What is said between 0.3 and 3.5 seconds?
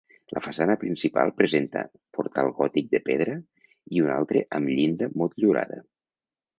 La façana principal presenta portal gòtic de pedra